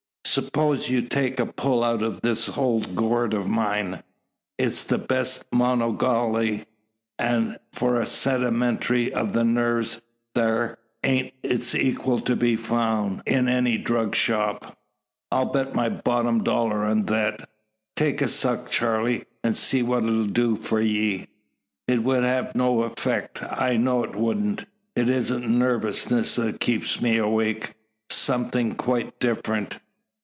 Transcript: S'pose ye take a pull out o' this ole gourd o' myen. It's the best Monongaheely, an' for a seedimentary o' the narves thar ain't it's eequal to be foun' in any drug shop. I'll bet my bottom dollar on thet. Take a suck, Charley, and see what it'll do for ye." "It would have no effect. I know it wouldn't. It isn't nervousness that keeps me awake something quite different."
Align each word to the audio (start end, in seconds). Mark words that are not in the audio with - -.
S'pose 0.23 0.89
ye 0.89 1.01
take 1.01 1.41
a 1.41 1.45
pull 1.45 1.83
out 1.83 2.01
o' 2.01 2.11
this 2.11 2.55
ole 2.57 2.79
gourd 2.79 3.33
o' 3.33 3.43
myen. 3.43 4.01
It's 4.57 4.81
the 4.81 4.97
best 4.99 5.43
Monongaheely, 5.51 6.63
an' 7.19 7.57
for 7.73 7.99
a 7.99 8.05
seedimentary 8.05 9.13
o' 9.13 9.25
the 9.25 9.43
narves 9.43 10.01
thar 10.33 10.77
ain't 11.03 11.33
it's 11.43 11.73
eequal 11.73 12.23
to 12.23 12.37
be 12.37 12.55
foun' 12.55 13.21
in 13.25 13.49
any 13.49 13.77
drug 13.77 14.15
shop. 14.15 14.77
I'll 15.33 15.51
bet 15.51 15.75
my 15.75 15.89
bottom 15.89 16.45
dollar 16.45 16.85
on 16.85 17.03
thet. 17.05 17.49
Take 17.97 18.21
a 18.21 18.29
suck, 18.29 18.69
Charley, 18.71 19.25
and 19.43 19.53
see 19.53 19.83
what 19.83 20.03
it'll 20.03 20.23
do 20.27 20.55
for 20.55 20.79
ye." 20.79 21.27
"It 21.89 22.03
would 22.03 22.23
have 22.23 22.55
no 22.55 22.83
effect. 22.83 23.41
I 23.43 23.75
know 23.75 24.01
it 24.05 24.15
wouldn't. 24.15 24.63
It 24.95 25.09
isn't 25.09 25.45
nervousness 25.59 26.35
that 26.35 26.61
keeps 26.61 27.01
me 27.01 27.17
awake 27.17 27.73
something 28.09 28.75
quite 28.75 29.19
different." 29.19 29.79